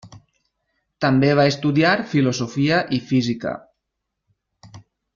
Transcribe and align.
També 1.05 1.29
va 1.41 1.45
estudiar 1.51 1.93
filosofia 2.15 2.81
i 2.99 3.01
física. 3.13 3.55